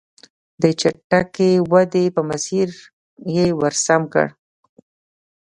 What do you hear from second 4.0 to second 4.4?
کړل.